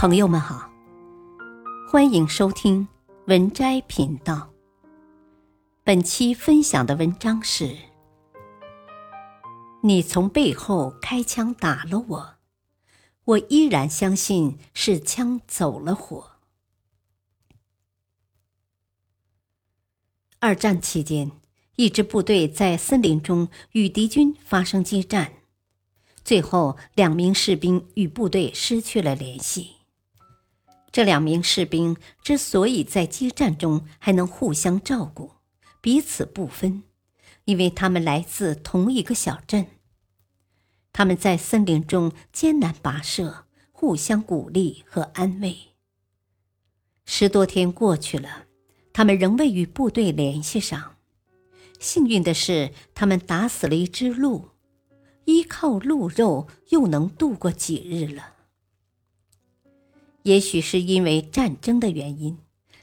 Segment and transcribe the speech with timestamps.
[0.00, 0.70] 朋友们好，
[1.86, 2.88] 欢迎收听
[3.26, 4.50] 文摘频道。
[5.84, 7.76] 本期分享的文章是：
[9.82, 12.34] 你从背后开枪打了我，
[13.24, 16.30] 我依然相信是枪走了火。
[20.38, 21.30] 二战期间，
[21.76, 25.34] 一支部队在森林中与敌军发生激战，
[26.24, 29.79] 最后两名士兵与部队失去了联系。
[30.92, 35.32] 这两名士兵之所以在激战中还能互相照顾、
[35.80, 36.82] 彼此不分，
[37.44, 39.66] 因为他们来自同一个小镇。
[40.92, 45.56] 他们在森林中艰难跋涉，互相鼓励和安慰。
[47.04, 48.46] 十多天过去了，
[48.92, 50.96] 他们仍未与部队联系上。
[51.78, 54.48] 幸运的是，他们打死了一只鹿，
[55.24, 58.34] 依靠鹿肉又能度过几日了。
[60.22, 62.38] 也许是因为战争的原因，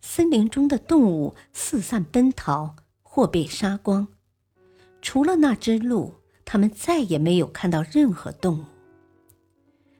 [0.00, 4.08] 森林中的动物四散奔逃或被杀光，
[5.00, 8.64] 除了那只鹿，他们再也没有看到任何动物。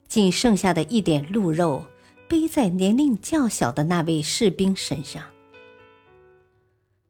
[0.09, 1.87] 仅剩下的一点鹿肉
[2.29, 5.23] 背在年龄较小的那位士兵身上。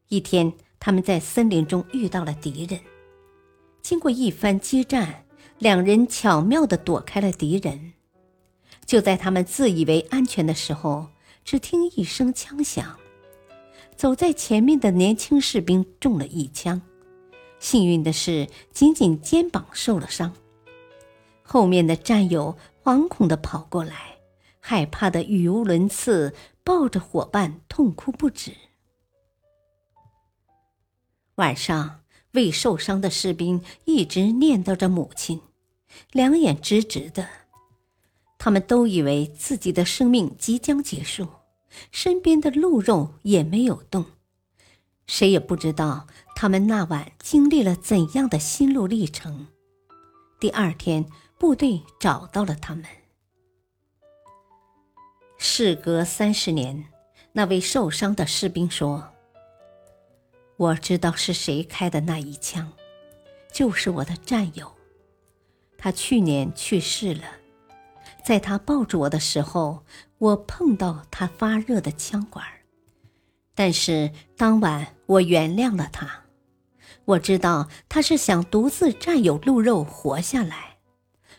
[0.09, 2.79] 一天，他们在森林中遇到了敌人，
[3.81, 5.25] 经过一番激战，
[5.59, 7.95] 两人巧妙地躲开了敌人。
[8.91, 11.07] 就在他们自以为安全的时候，
[11.45, 12.99] 只听一声枪响，
[13.95, 16.83] 走在前面的年轻士兵中了一枪，
[17.61, 20.35] 幸运的是仅仅肩膀受了伤。
[21.41, 24.19] 后面的战友惶恐地跑过来，
[24.59, 28.51] 害怕的语无伦次，抱着伙伴痛哭不止。
[31.37, 32.01] 晚上，
[32.33, 35.41] 未受伤的士兵一直念叨着母亲，
[36.11, 37.29] 两眼直直的。
[38.43, 41.29] 他们都以为自己的生命即将结束，
[41.93, 44.07] 身边的鹿肉也没有动，
[45.07, 49.49] 谁也不知道他们那晚经历了怎样的心路历程。
[50.41, 51.05] 第二天，
[51.39, 52.87] 部队找到了他们。
[55.37, 56.87] 事隔三十年，
[57.33, 59.11] 那位受伤的士兵说
[60.57, 62.73] ：“我知道是谁开的那一枪，
[63.53, 64.73] 就是我的战友，
[65.77, 67.25] 他去年去世了。”
[68.25, 69.85] 在他抱住我的时候，
[70.19, 72.45] 我碰到他发热的枪管，
[73.55, 76.09] 但是当晚我原谅了他。
[77.07, 80.77] 我知道他是想独自占有鹿肉活下来，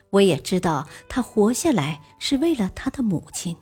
[0.09, 3.55] 我也知道他活下来是为了他的母亲。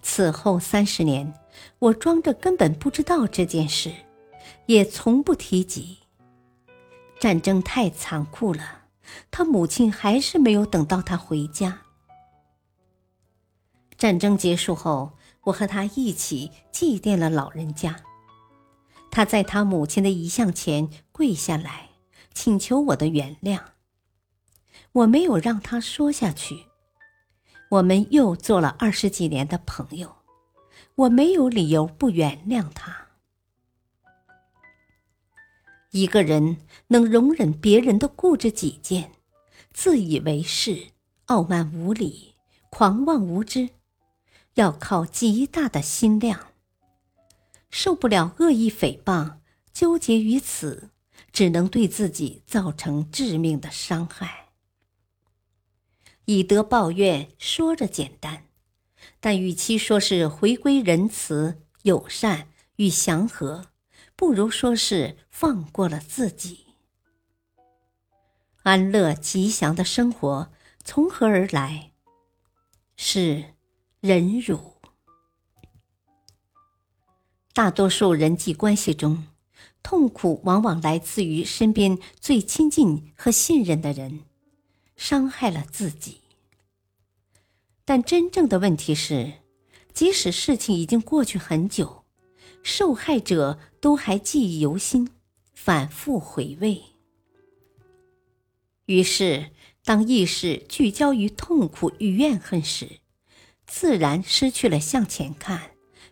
[0.00, 1.34] 此后三十年，
[1.78, 3.92] 我装着根本不知道这件事，
[4.66, 5.98] 也从不提及。
[7.18, 8.79] 战争太残酷了。
[9.30, 11.82] 他母亲还是没有等到他回家。
[13.96, 15.12] 战争结束后，
[15.42, 18.00] 我和他一起祭奠了老人家。
[19.10, 21.90] 他在他母亲的遗像前跪下来，
[22.32, 23.60] 请求我的原谅。
[24.92, 26.66] 我没有让他说下去。
[27.70, 30.16] 我们又做了二十几年的朋友，
[30.94, 33.09] 我没有理由不原谅他。
[35.90, 36.58] 一个人
[36.88, 39.12] 能容忍别人的固执己见、
[39.72, 40.88] 自以为是、
[41.26, 42.34] 傲慢无礼、
[42.70, 43.70] 狂妄无知，
[44.54, 46.48] 要靠极大的心量。
[47.70, 49.38] 受不了恶意诽谤，
[49.72, 50.90] 纠结于此，
[51.32, 54.50] 只能对自己造成致命的伤害。
[56.26, 58.44] 以德报怨，说着简单，
[59.18, 63.69] 但与其说是回归仁慈、友善与祥和。
[64.20, 66.66] 不如说是放过了自己。
[68.64, 70.52] 安乐吉祥的生活
[70.84, 71.92] 从何而来？
[72.98, 73.54] 是
[74.00, 74.74] 忍辱。
[77.54, 79.26] 大多数人际关系中，
[79.82, 84.26] 痛苦往往来自于身边最亲近和信任的人，
[84.96, 86.20] 伤害了自己。
[87.86, 89.32] 但真正的问题是，
[89.94, 91.99] 即使事情已经过去很久。
[92.62, 95.08] 受害者都还记忆犹新，
[95.54, 96.82] 反复回味。
[98.86, 99.50] 于是，
[99.84, 103.00] 当意识聚焦于痛苦与怨恨时，
[103.66, 105.70] 自然失去了向前看、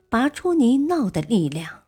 [0.09, 1.85] 拔出泥淖的力量。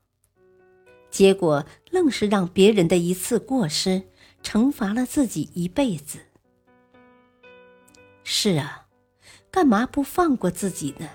[1.10, 4.02] 结果，愣是让别人的一次过失
[4.42, 6.18] 惩罚了自己一辈子。
[8.24, 8.86] 是啊，
[9.50, 11.08] 干嘛不放过自己呢？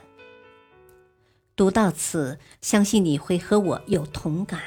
[1.56, 4.60] 读到此，相信你会和我有同感。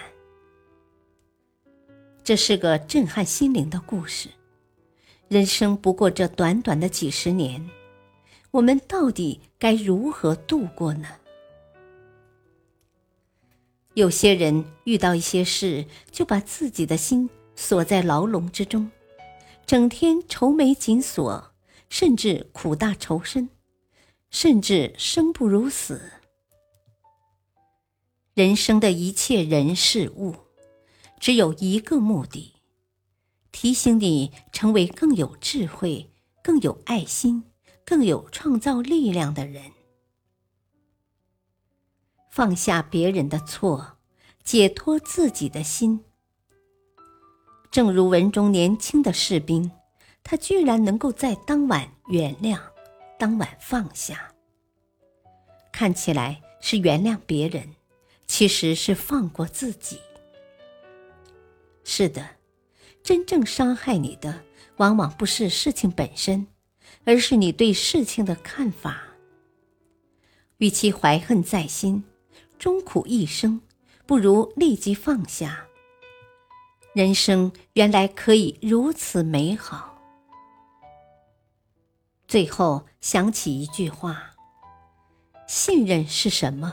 [2.25, 4.31] 这是个震撼心灵的故事。
[5.29, 7.69] 人生不过这短短的几十年，
[8.51, 11.07] 我们到底该如何度过呢？
[13.93, 18.91] 有些人遇到一些事，就把自己的心锁在牢笼之中，
[19.67, 21.53] 整天愁眉紧锁，
[21.91, 23.51] 甚至苦大仇深，
[24.31, 26.13] 甚至生不如死。
[28.39, 30.33] 人生的一切人事物，
[31.19, 32.55] 只有一个目的：
[33.51, 37.43] 提醒你成为更有智慧、更有爱心、
[37.85, 39.73] 更有创造力量的人。
[42.31, 43.99] 放下别人的错，
[44.45, 46.05] 解脱自己的心。
[47.73, 49.69] 正如文中年轻的士兵，
[50.23, 52.61] 他居然能够在当晚原谅，
[53.19, 54.33] 当晚放下。
[55.73, 57.75] 看起来是原谅别人。
[58.39, 59.99] 其实是放过自己。
[61.83, 62.37] 是的，
[63.03, 64.45] 真正伤害你的，
[64.77, 66.47] 往往不是事情本身，
[67.05, 69.03] 而是你对事情的看法。
[70.59, 72.05] 与其怀恨在心，
[72.61, 73.61] 终苦一生，
[74.07, 75.67] 不如立即放下。
[76.95, 80.01] 人生原来可以如此美好。
[82.29, 84.31] 最后想起一句话：
[85.49, 86.73] 信任是什么？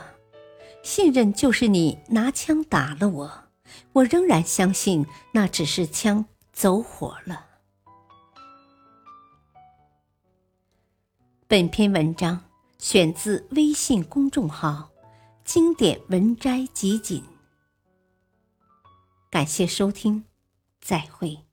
[0.86, 3.44] 信任就是你拿枪打了我，
[3.92, 7.44] 我仍然相信那只是枪走火了。
[11.48, 12.40] 本篇文章
[12.78, 14.88] 选自微信公众号
[15.44, 17.20] “经典文摘集锦”，
[19.28, 20.24] 感谢收听，
[20.80, 21.45] 再会。